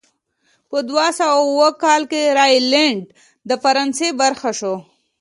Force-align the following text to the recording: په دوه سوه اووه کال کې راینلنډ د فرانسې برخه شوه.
په 0.69 0.77
دوه 0.89 1.07
سوه 1.19 1.33
اووه 1.43 1.69
کال 1.83 2.01
کې 2.11 2.33
راینلنډ 2.39 3.03
د 3.49 3.51
فرانسې 3.63 4.07
برخه 4.21 4.49
شوه. 4.59 4.77